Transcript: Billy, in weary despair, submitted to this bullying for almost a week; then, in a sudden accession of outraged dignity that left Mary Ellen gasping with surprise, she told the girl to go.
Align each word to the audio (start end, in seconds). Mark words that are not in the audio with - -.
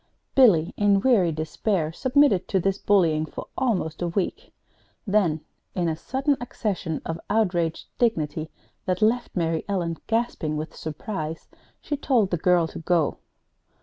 Billy, 0.33 0.73
in 0.77 0.99
weary 1.01 1.31
despair, 1.31 1.91
submitted 1.93 2.47
to 2.47 2.59
this 2.59 2.79
bullying 2.79 3.23
for 3.23 3.45
almost 3.55 4.01
a 4.01 4.07
week; 4.07 4.51
then, 5.05 5.41
in 5.75 5.87
a 5.87 5.95
sudden 5.95 6.35
accession 6.41 7.03
of 7.05 7.19
outraged 7.29 7.85
dignity 7.99 8.49
that 8.87 9.03
left 9.03 9.35
Mary 9.35 9.63
Ellen 9.69 9.97
gasping 10.07 10.57
with 10.57 10.75
surprise, 10.75 11.47
she 11.81 11.95
told 11.97 12.31
the 12.31 12.37
girl 12.37 12.65
to 12.69 12.79
go. 12.79 13.19